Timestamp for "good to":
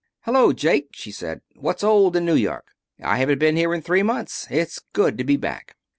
4.93-5.23